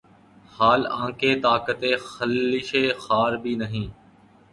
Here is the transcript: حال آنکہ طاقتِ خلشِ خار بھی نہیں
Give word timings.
حال 0.53 0.81
آنکہ 0.93 1.31
طاقتِ 1.43 1.83
خلشِ 2.05 2.71
خار 2.99 3.33
بھی 3.43 3.53
نہیں 3.55 3.87